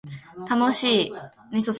[0.49, 1.13] 楽しい